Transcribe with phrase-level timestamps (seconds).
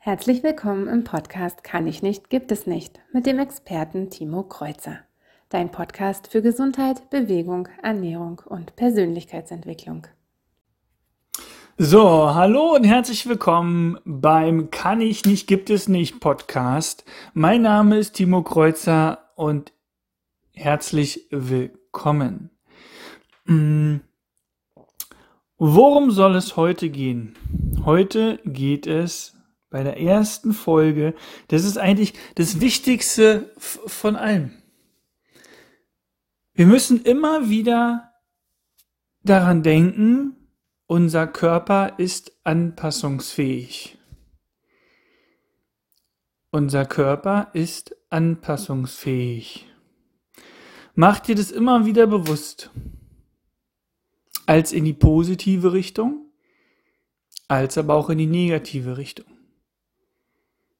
[0.00, 5.00] Herzlich willkommen im Podcast Kann ich nicht, gibt es nicht mit dem Experten Timo Kreuzer.
[5.48, 10.06] Dein Podcast für Gesundheit, Bewegung, Ernährung und Persönlichkeitsentwicklung.
[11.76, 17.04] So, hallo und herzlich willkommen beim Kann ich nicht, gibt es nicht Podcast.
[17.34, 19.72] Mein Name ist Timo Kreuzer und
[20.54, 22.50] herzlich willkommen.
[23.46, 24.00] Hm.
[25.58, 27.34] Worum soll es heute gehen?
[27.84, 29.37] Heute geht es
[29.70, 31.14] bei der ersten Folge,
[31.48, 34.52] das ist eigentlich das Wichtigste von allem.
[36.54, 38.12] Wir müssen immer wieder
[39.22, 40.34] daran denken,
[40.86, 43.98] unser Körper ist anpassungsfähig.
[46.50, 49.66] Unser Körper ist anpassungsfähig.
[50.94, 52.70] Mach dir das immer wieder bewusst.
[54.46, 56.32] Als in die positive Richtung,
[57.48, 59.37] als aber auch in die negative Richtung.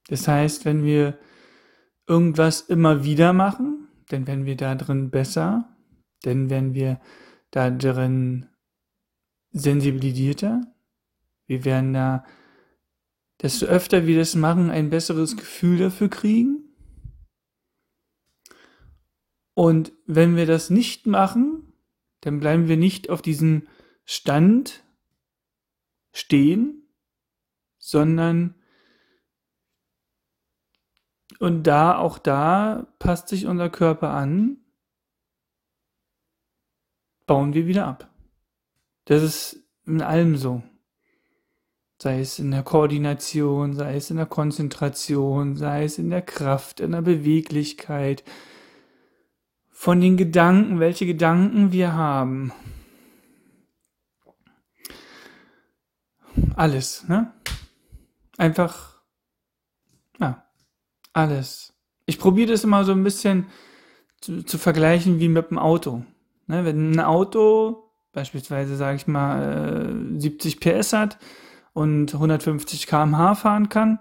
[0.09, 1.19] Das heißt, wenn wir
[2.07, 5.77] irgendwas immer wieder machen, dann werden wir da drin besser,
[6.23, 7.01] dann werden wir
[7.51, 8.47] da drin
[9.53, 10.63] sensibilisierter,
[11.47, 12.25] wir werden da,
[13.41, 16.65] desto öfter wir das machen, ein besseres Gefühl dafür kriegen.
[19.55, 21.73] Und wenn wir das nicht machen,
[22.21, 23.67] dann bleiben wir nicht auf diesem
[24.05, 24.85] Stand
[26.13, 26.89] stehen,
[27.79, 28.58] sondern
[31.39, 34.59] und da, auch da passt sich unser Körper an,
[37.27, 38.11] bauen wir wieder ab.
[39.05, 40.63] Das ist in allem so.
[42.01, 46.81] Sei es in der Koordination, sei es in der Konzentration, sei es in der Kraft,
[46.81, 48.25] in der Beweglichkeit,
[49.71, 52.53] von den Gedanken, welche Gedanken wir haben.
[56.55, 57.33] Alles, ne?
[58.37, 58.98] Einfach,
[61.13, 61.75] alles.
[62.07, 63.47] Ich probiere das immer so ein bisschen
[64.21, 66.05] zu, zu vergleichen wie mit dem Auto.
[66.47, 71.19] Ne, wenn ein Auto beispielsweise, sage ich mal, 70 äh, PS hat
[71.75, 73.99] und 150 km/h fahren kann,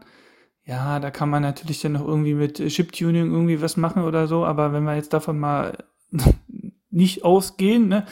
[0.63, 4.45] ja, da kann man natürlich dann noch irgendwie mit Chip-Tuning irgendwie was machen oder so,
[4.45, 5.77] aber wenn wir jetzt davon mal
[6.89, 8.05] nicht ausgehen, ne,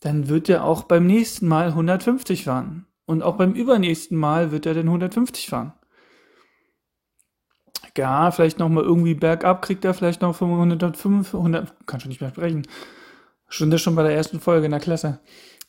[0.00, 2.86] dann wird er auch beim nächsten Mal 150 fahren.
[3.06, 5.74] Und auch beim übernächsten Mal wird er dann 150 fahren
[7.96, 12.30] ja, vielleicht nochmal irgendwie bergab kriegt er vielleicht noch 500, 500, kann schon nicht mehr
[12.30, 12.66] sprechen.
[13.48, 15.20] Schon das schon bei der ersten Folge in der Klasse.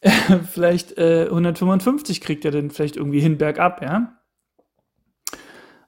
[0.52, 4.18] vielleicht äh, 155 kriegt er dann vielleicht irgendwie hin bergab, ja.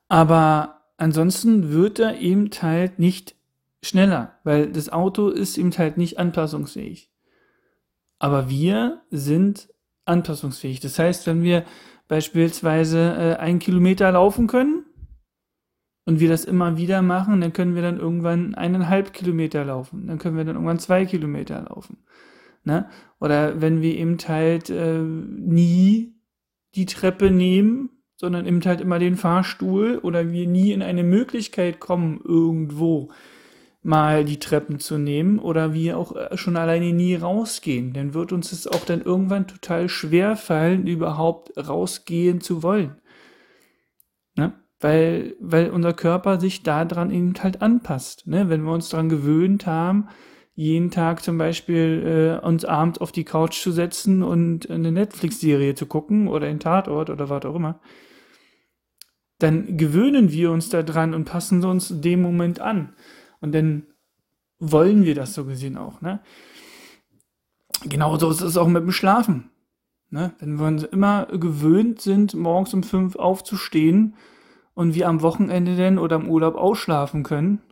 [0.07, 3.35] Aber ansonsten wird er eben halt nicht
[3.83, 7.09] schneller, weil das Auto ist eben halt nicht anpassungsfähig.
[8.19, 9.69] Aber wir sind
[10.05, 10.79] anpassungsfähig.
[10.79, 11.65] Das heißt, wenn wir
[12.07, 14.85] beispielsweise äh, einen Kilometer laufen können,
[16.07, 20.07] und wir das immer wieder machen, dann können wir dann irgendwann eineinhalb Kilometer laufen.
[20.07, 21.97] Dann können wir dann irgendwann zwei Kilometer laufen.
[22.63, 22.89] Ne?
[23.19, 26.15] Oder wenn wir eben halt äh, nie
[26.75, 31.81] die Treppe nehmen, sondern eben halt immer den Fahrstuhl oder wir nie in eine Möglichkeit
[31.81, 33.09] kommen, irgendwo
[33.83, 38.31] mal die Treppen zu nehmen oder wir auch äh, schon alleine nie rausgehen, dann wird
[38.31, 42.95] uns es auch dann irgendwann total schwer fallen, überhaupt rausgehen zu wollen.
[44.79, 48.27] Weil, weil unser Körper sich daran eben halt anpasst.
[48.27, 48.49] Ne?
[48.49, 50.07] Wenn wir uns daran gewöhnt haben,
[50.53, 55.75] jeden Tag zum Beispiel äh, uns abends auf die Couch zu setzen und eine Netflix-Serie
[55.75, 57.79] zu gucken oder in Tatort oder was auch immer,
[59.39, 62.95] dann gewöhnen wir uns daran und passen uns dem Moment an.
[63.39, 63.83] Und dann
[64.59, 66.01] wollen wir das so gesehen auch.
[66.01, 66.21] Ne?
[67.83, 69.51] Genauso ist es auch mit dem Schlafen.
[70.09, 70.33] Ne?
[70.39, 74.15] Wenn wir uns immer gewöhnt sind, morgens um fünf aufzustehen,
[74.77, 77.63] und wir am Wochenende denn oder im Urlaub ausschlafen können,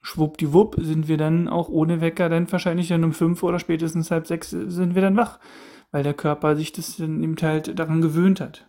[0.00, 4.28] schwuppdiwupp sind wir dann auch ohne Wecker dann wahrscheinlich dann um fünf oder spätestens halb
[4.28, 5.40] sechs sind wir dann wach,
[5.90, 8.64] weil der Körper sich das dann eben halt daran gewöhnt hat.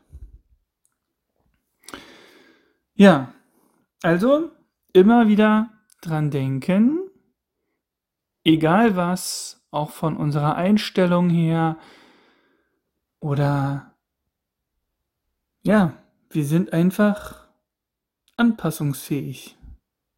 [2.95, 3.31] Ja,
[4.01, 4.49] also
[4.93, 5.69] immer wieder
[6.01, 6.97] dran denken,
[8.43, 11.77] egal was, auch von unserer Einstellung her
[13.19, 13.93] oder
[15.61, 15.93] ja,
[16.31, 17.42] wir sind einfach
[18.43, 19.57] anpassungsfähig.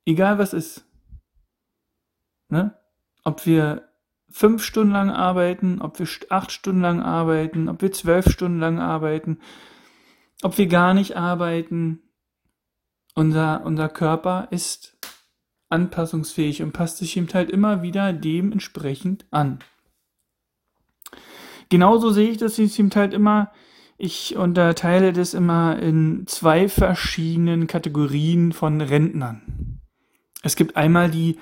[0.06, 0.86] Egal was ist.
[2.50, 2.76] Ne?
[3.24, 3.88] Ob wir
[4.30, 8.80] fünf Stunden lang arbeiten, ob wir acht Stunden lang arbeiten, ob wir zwölf Stunden lang
[8.80, 9.40] arbeiten,
[10.42, 12.02] ob wir gar nicht arbeiten.
[13.14, 14.98] Unser, unser Körper ist
[15.70, 19.60] anpassungsfähig und passt sich eben halt immer wieder dementsprechend an.
[21.70, 23.52] Genauso sehe ich das eben halt immer
[23.98, 29.80] ich unterteile das immer in zwei verschiedenen Kategorien von Rentnern.
[30.44, 31.38] Es gibt einmal die,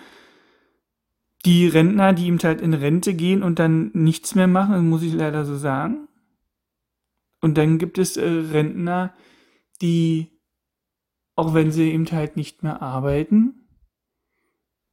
[1.45, 5.03] die Rentner, die eben halt in Rente gehen und dann nichts mehr machen, das muss
[5.03, 6.07] ich leider so sagen.
[7.41, 9.13] Und dann gibt es äh, Rentner,
[9.81, 10.31] die,
[11.35, 13.67] auch wenn sie eben halt nicht mehr arbeiten,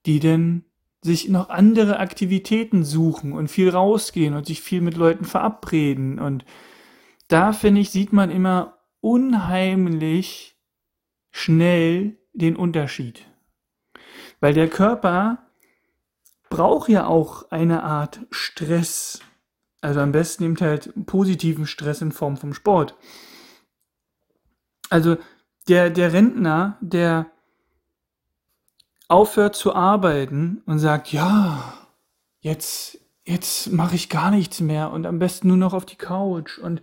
[0.06, 0.64] die dann
[1.02, 6.18] sich noch andere Aktivitäten suchen und viel rausgehen und sich viel mit Leuten verabreden.
[6.18, 6.44] Und
[7.30, 10.56] da, finde ich, sieht man immer unheimlich
[11.30, 13.24] schnell den Unterschied.
[14.40, 15.38] Weil der Körper
[16.48, 19.20] braucht ja auch eine Art Stress.
[19.80, 22.96] Also am besten nimmt halt positiven Stress in Form vom Sport.
[24.88, 25.16] Also
[25.68, 27.30] der, der Rentner, der
[29.06, 31.74] aufhört zu arbeiten und sagt, ja,
[32.40, 36.58] jetzt, jetzt mache ich gar nichts mehr und am besten nur noch auf die Couch
[36.58, 36.82] und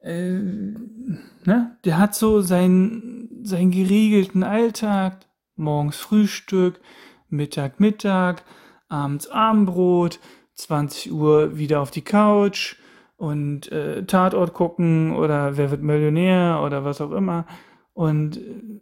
[0.00, 6.80] äh, ne, der hat so seinen, seinen geregelten Alltag, morgens Frühstück,
[7.28, 8.44] Mittag, Mittag,
[8.88, 10.20] abends Abendbrot,
[10.54, 12.76] 20 Uhr wieder auf die Couch
[13.16, 17.46] und äh, Tatort gucken oder wer wird Millionär oder was auch immer
[17.92, 18.80] und äh,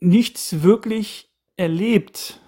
[0.00, 2.40] nichts wirklich erlebt.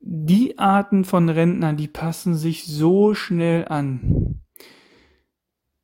[0.00, 4.23] Die Arten von Rentnern, die passen sich so schnell an.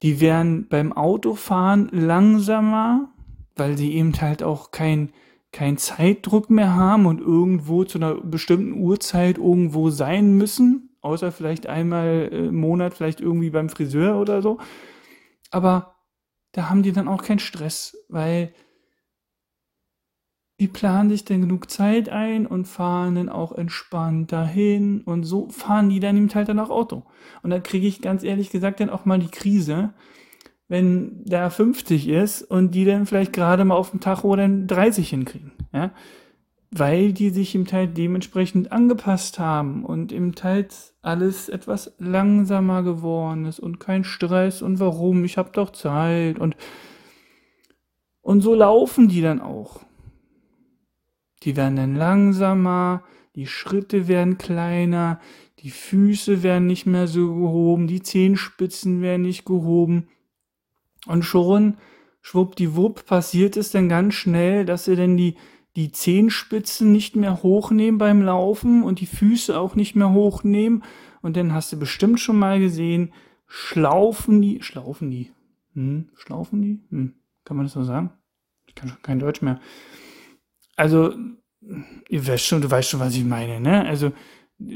[0.02, 3.10] Die werden beim Autofahren langsamer,
[3.56, 5.10] weil sie eben halt auch kein,
[5.52, 11.66] kein Zeitdruck mehr haben und irgendwo zu einer bestimmten Uhrzeit irgendwo sein müssen, außer vielleicht
[11.66, 14.58] einmal im Monat, vielleicht irgendwie beim Friseur oder so.
[15.50, 15.96] Aber
[16.52, 18.52] da haben die dann auch keinen Stress, weil
[20.60, 25.48] die planen sich dann genug Zeit ein und fahren dann auch entspannt dahin und so
[25.48, 27.04] fahren die dann eben halt dann auch Auto.
[27.42, 29.94] Und da kriege ich ganz ehrlich gesagt dann auch mal die Krise,
[30.68, 35.08] wenn der 50 ist und die dann vielleicht gerade mal auf dem Tacho dann 30
[35.08, 35.92] hinkriegen, ja.
[36.70, 40.68] Weil die sich im Teil dementsprechend angepasst haben und im Teil
[41.02, 46.54] alles etwas langsamer geworden ist und kein Stress und warum, ich habe doch Zeit und
[48.20, 49.80] und so laufen die dann auch.
[51.42, 53.02] Die werden dann langsamer,
[53.34, 55.20] die Schritte werden kleiner,
[55.60, 60.08] die Füße werden nicht mehr so gehoben, die Zehenspitzen werden nicht gehoben.
[61.06, 61.76] Und schon,
[62.20, 65.36] schwuppdiwupp, passiert es dann ganz schnell, dass sie dann die,
[65.76, 70.82] die Zehenspitzen nicht mehr hochnehmen beim Laufen und die Füße auch nicht mehr hochnehmen.
[71.22, 73.12] Und dann hast du bestimmt schon mal gesehen,
[73.46, 75.30] schlaufen die, schlaufen die,
[75.74, 77.14] hm, schlaufen die, hm,
[77.44, 78.10] kann man das so sagen?
[78.66, 79.60] Ich kann schon kein Deutsch mehr
[80.80, 81.12] also,
[82.08, 83.84] ihr weißt schon, du weißt schon, was ich meine, ne?
[83.86, 84.12] Also,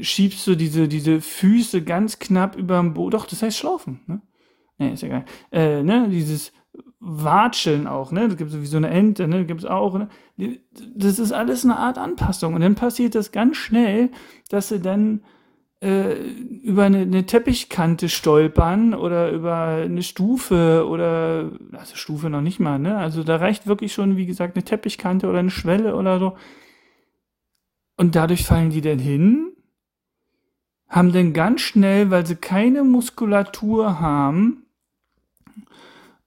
[0.01, 4.21] schiebst du diese, diese Füße ganz knapp über dem Boden, doch, das heißt Schlaufen, ne?
[4.77, 5.25] Ne, ist egal.
[5.51, 6.51] Äh, ne, dieses
[6.99, 8.27] Watscheln auch, ne?
[8.27, 9.39] Das gibt es wie so eine Ente, ne?
[9.39, 10.09] Das gibt es auch, ne?
[10.95, 12.53] Das ist alles eine Art Anpassung.
[12.53, 14.11] Und dann passiert das ganz schnell,
[14.49, 15.23] dass sie dann
[16.63, 22.79] über eine, eine, Teppichkante stolpern oder über eine Stufe oder, also Stufe noch nicht mal,
[22.79, 22.97] ne?
[22.97, 26.37] Also da reicht wirklich schon, wie gesagt, eine Teppichkante oder eine Schwelle oder so.
[27.97, 29.53] Und dadurch fallen die dann hin,
[30.87, 34.65] haben dann ganz schnell, weil sie keine Muskulatur haben,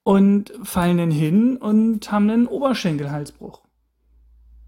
[0.09, 3.61] und fallen dann hin und haben einen Oberschenkelhalsbruch.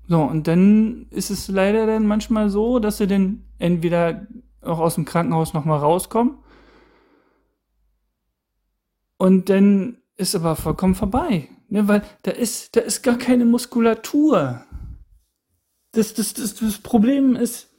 [0.06, 4.26] So, und dann ist es leider dann manchmal so, dass sie dann entweder
[4.62, 6.38] auch aus dem Krankenhaus nochmal rauskommen.
[9.16, 11.48] Und dann ist aber vollkommen vorbei.
[11.68, 14.64] Ne, weil da ist, da ist gar keine Muskulatur.
[15.92, 17.69] Das, das, das, das Problem ist,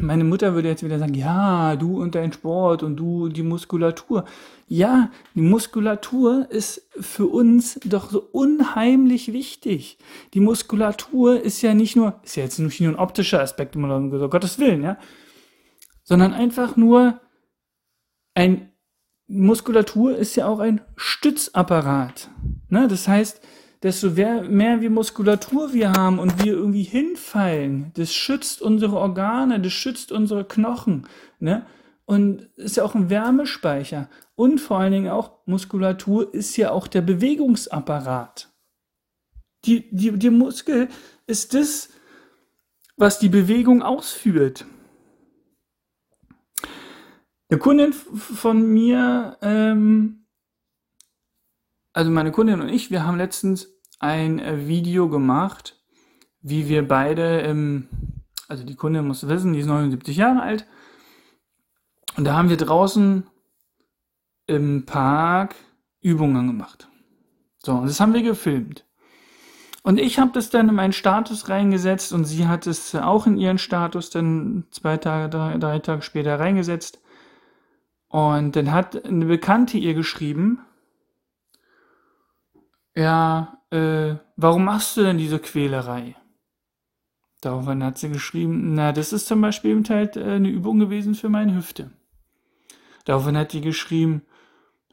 [0.00, 4.24] meine Mutter würde jetzt wieder sagen, ja, du und dein Sport und du die Muskulatur.
[4.66, 9.98] Ja, die Muskulatur ist für uns doch so unheimlich wichtig.
[10.32, 14.10] Die Muskulatur ist ja nicht nur, ist ja jetzt nicht nur ein optischer Aspekt, um
[14.30, 14.96] Gottes Willen, ja,
[16.02, 17.20] sondern einfach nur
[18.34, 18.70] ein
[19.26, 22.30] Muskulatur ist ja auch ein Stützapparat.
[22.68, 22.88] Ne?
[22.88, 23.40] Das heißt,
[23.84, 29.74] desto mehr wir Muskulatur wir haben und wir irgendwie hinfallen, das schützt unsere Organe, das
[29.74, 31.06] schützt unsere Knochen,
[31.38, 31.66] ne?
[32.06, 34.10] Und ist ja auch ein Wärmespeicher.
[34.34, 38.50] Und vor allen Dingen auch Muskulatur ist ja auch der Bewegungsapparat.
[39.64, 40.88] Die, die, die Muskel
[41.26, 41.88] ist das,
[42.96, 44.66] was die Bewegung ausführt.
[47.48, 50.26] Eine Kundin von mir, ähm,
[51.94, 53.73] also meine Kundin und ich, wir haben letztens
[54.04, 55.80] ein äh, Video gemacht,
[56.42, 57.88] wie wir beide im,
[58.48, 60.66] also die Kundin muss wissen, die ist 79 Jahre alt
[62.16, 63.26] Und da haben wir draußen
[64.46, 65.54] im Park
[66.02, 66.86] Übungen gemacht.
[67.58, 68.84] So, und das haben wir gefilmt.
[69.82, 73.38] Und ich habe das dann in meinen Status reingesetzt und sie hat es auch in
[73.38, 77.00] ihren Status dann zwei Tage, drei, drei Tage später reingesetzt.
[78.08, 80.60] Und dann hat eine Bekannte ihr geschrieben,
[82.96, 86.16] ja, äh, warum machst du denn diese Quälerei?
[87.40, 91.14] Daraufhin hat sie geschrieben, na, das ist zum Beispiel eben halt äh, eine Übung gewesen
[91.14, 91.90] für meine Hüfte.
[93.04, 94.22] Daraufhin hat die geschrieben,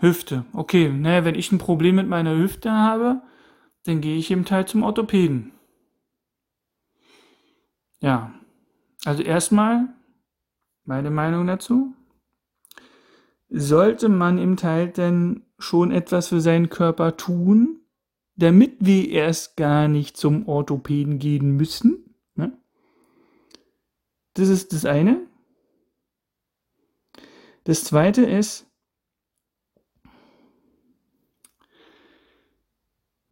[0.02, 0.46] Hüfte.
[0.54, 3.22] Okay, naja, wenn ich ein Problem mit meiner Hüfte habe,
[3.86, 5.52] dann gehe ich eben halt zum Orthopäden.
[8.02, 8.34] Ja,
[9.06, 9.90] also erstmal
[10.86, 11.94] meine Meinung dazu.
[13.50, 17.81] Sollte man eben halt denn schon etwas für seinen Körper tun,
[18.42, 22.16] damit wir erst gar nicht zum Orthopäden gehen müssen?
[22.34, 22.58] Ne?
[24.34, 25.28] Das ist das eine.
[27.66, 28.66] Das zweite ist,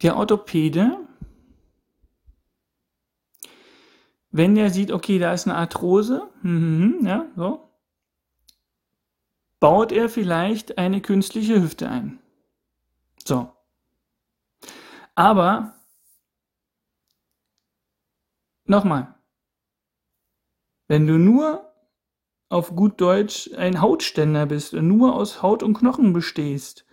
[0.02, 0.96] der Orthopäde,
[4.30, 7.68] wenn der sieht, okay, da ist eine Arthrose, mhm, ja, so,
[9.58, 12.20] baut er vielleicht eine künstliche Hüfte ein.
[13.24, 13.52] So.
[15.20, 15.74] Aber
[18.64, 19.16] nochmal,
[20.88, 21.74] wenn du nur
[22.48, 26.86] auf gut Deutsch ein Hautständer bist und nur aus Haut und Knochen bestehst,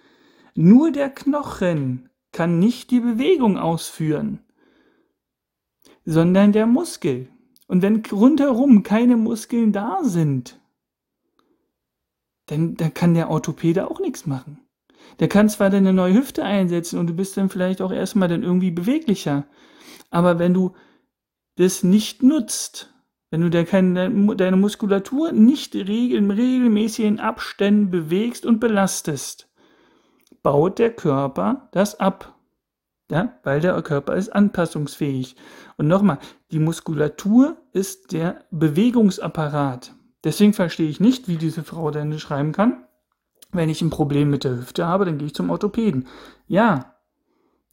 [0.55, 4.43] nur der Knochen kann nicht die Bewegung ausführen,
[6.03, 7.29] sondern der Muskel.
[7.67, 10.59] Und wenn rundherum keine Muskeln da sind,
[12.47, 14.66] dann, dann kann der Orthopäde auch nichts machen.
[15.19, 18.43] Der kann zwar deine neue Hüfte einsetzen und du bist dann vielleicht auch erstmal dann
[18.43, 19.45] irgendwie beweglicher,
[20.09, 20.73] aber wenn du
[21.55, 22.93] das nicht nutzt,
[23.29, 29.49] wenn du deine Muskulatur nicht in Abständen bewegst und belastest,
[30.43, 32.35] baut der Körper das ab.
[33.09, 35.35] Ja, weil der Körper ist anpassungsfähig.
[35.77, 36.19] Und nochmal,
[36.51, 39.93] die Muskulatur ist der Bewegungsapparat.
[40.23, 42.86] Deswegen verstehe ich nicht, wie diese Frau denn schreiben kann.
[43.57, 46.07] Wenn ich ein Problem mit der Hüfte habe, dann gehe ich zum Orthopäden.
[46.47, 46.95] Ja,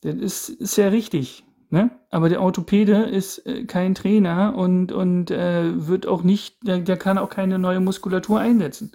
[0.02, 1.44] das ist, ist ja richtig.
[1.70, 1.90] Ne?
[2.10, 6.96] Aber der Orthopäde ist äh, kein Trainer und, und äh, wird auch nicht, der, der
[6.96, 8.92] kann auch keine neue Muskulatur einsetzen.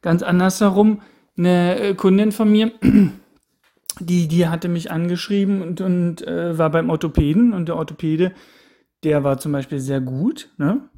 [0.00, 1.02] Ganz andersherum,
[1.36, 2.72] eine äh, Kundin von mir,
[4.00, 8.32] die, die hatte mich angeschrieben und, und äh, war beim Orthopäden und der Orthopäde,
[9.04, 10.88] der war zum Beispiel sehr gut, ne?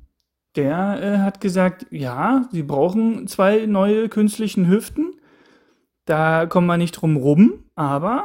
[0.57, 5.10] Der äh, hat gesagt, ja, sie brauchen zwei neue künstlichen Hüften.
[6.11, 8.25] Da kommen wir nicht drum rum, aber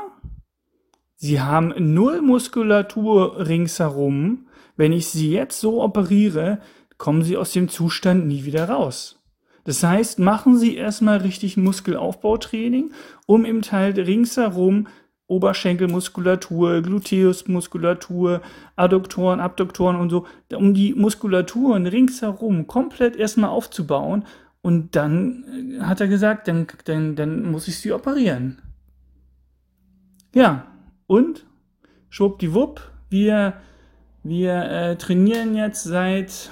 [1.17, 4.47] sie haben null Muskulatur ringsherum.
[4.75, 6.57] Wenn ich sie jetzt so operiere,
[6.97, 9.21] kommen sie aus dem Zustand nie wieder raus.
[9.65, 12.91] Das heißt, machen Sie erstmal richtig Muskelaufbautraining,
[13.27, 14.87] um im Teil ringsherum
[15.27, 18.41] Oberschenkelmuskulatur, Gluteusmuskulatur,
[18.75, 20.25] Adduktoren, Abduktoren und so,
[20.55, 24.25] um die Muskulaturen ringsherum komplett erstmal aufzubauen.
[24.65, 28.63] Und dann äh, hat er gesagt, dann, dann, dann muss ich sie operieren.
[30.33, 30.65] Ja,
[31.05, 31.45] und
[32.09, 32.81] schwuppdiwupp,
[33.11, 33.61] wir,
[34.23, 36.49] wir äh, trainieren jetzt seit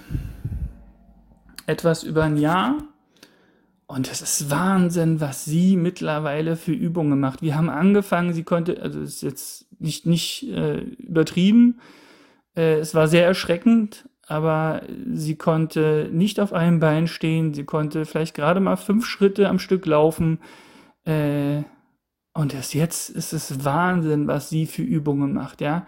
[1.66, 2.84] etwas über ein Jahr
[3.88, 7.42] und es ist Wahnsinn, was sie mittlerweile für Übungen macht.
[7.42, 11.80] Wir haben angefangen, sie konnte, also ist jetzt nicht, nicht äh, übertrieben,
[12.56, 14.82] äh, es war sehr erschreckend, aber
[15.14, 19.60] sie konnte nicht auf einem Bein stehen, sie konnte vielleicht gerade mal fünf Schritte am
[19.60, 20.40] Stück laufen.
[21.06, 21.64] Äh,
[22.34, 25.86] und erst jetzt ist es Wahnsinn, was sie für Übungen macht, ja.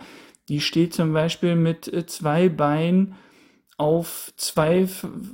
[0.48, 3.16] Die steht zum Beispiel mit äh, zwei Beinen
[3.78, 4.88] auf zwei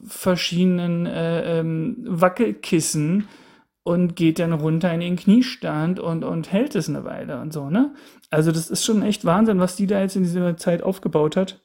[0.07, 3.27] verschiedenen äh, ähm, Wackelkissen
[3.83, 7.69] und geht dann runter in den Kniestand und, und hält es eine Weile und so,
[7.69, 7.93] ne?
[8.29, 11.61] Also das ist schon echt Wahnsinn, was die da jetzt in dieser Zeit aufgebaut hat.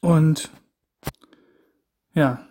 [0.00, 0.50] Und
[2.12, 2.46] ja.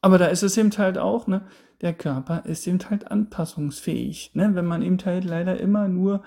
[0.00, 1.46] Aber da ist es eben halt auch, ne?
[1.80, 4.54] Der Körper ist eben halt anpassungsfähig, ne?
[4.54, 6.22] Wenn man eben halt leider immer nur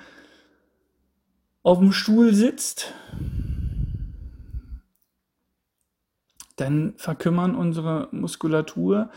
[1.63, 2.93] auf dem Stuhl sitzt,
[6.55, 9.09] dann verkümmern unsere Muskulatur.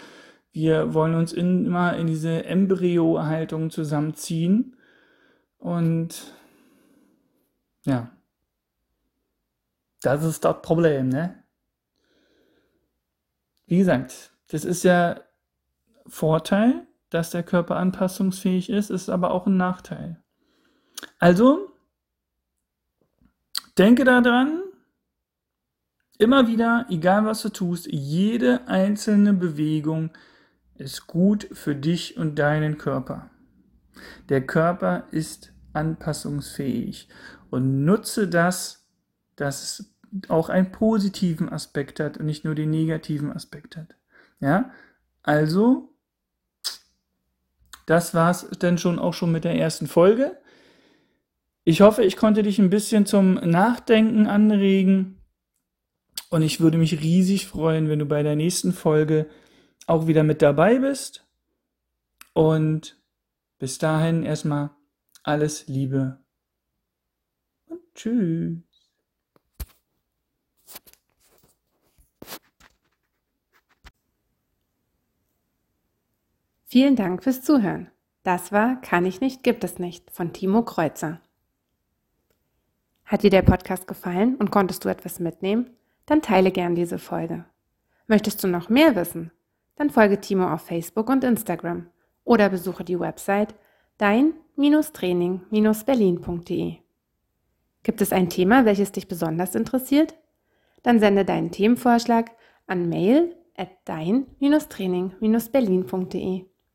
[0.53, 4.77] Wir wollen uns in, immer in diese Embryo-Haltung zusammenziehen.
[5.59, 6.35] Und
[7.85, 8.11] ja,
[10.03, 11.43] das ist das Problem, ne?
[13.67, 15.21] Wie gesagt, das ist ja
[16.07, 20.23] Vorteil, dass der Körper anpassungsfähig ist, ist aber auch ein Nachteil.
[21.19, 21.73] Also,
[23.77, 24.63] denke daran,
[26.21, 30.11] Immer wieder, egal was du tust, jede einzelne Bewegung
[30.75, 33.31] ist gut für dich und deinen Körper.
[34.29, 37.09] Der Körper ist anpassungsfähig
[37.49, 38.80] und nutze das,
[39.41, 39.95] dass es
[40.29, 43.95] auch einen positiven Aspekt hat und nicht nur den negativen Aspekt hat.
[44.41, 44.71] Ja,
[45.23, 45.95] also,
[47.87, 50.39] das war es dann schon auch schon mit der ersten Folge.
[51.65, 55.23] Ich hoffe, ich konnte dich ein bisschen zum Nachdenken anregen
[56.31, 59.29] und ich würde mich riesig freuen, wenn du bei der nächsten Folge
[59.87, 61.27] auch wieder mit dabei bist.
[62.33, 63.01] Und
[63.59, 64.71] bis dahin erstmal
[65.23, 66.19] alles Liebe
[67.67, 68.70] und tschüss.
[76.73, 77.91] Vielen Dank fürs Zuhören.
[78.23, 81.21] Das war Kann ich nicht, gibt es nicht von Timo Kreuzer.
[83.05, 85.71] Hat dir der Podcast gefallen und konntest du etwas mitnehmen?
[86.07, 87.45] Dann teile gern diese Folge.
[88.07, 89.33] Möchtest du noch mehr wissen?
[89.75, 91.89] Dann folge Timo auf Facebook und Instagram
[92.23, 93.57] oder besuche die Website
[93.99, 96.77] dein-training-berlin.de.
[97.83, 100.15] Gibt es ein Thema, welches dich besonders interessiert?
[100.85, 102.31] Dann sende deinen Themenvorschlag
[102.69, 106.50] an mail at dein-training-berlin.de.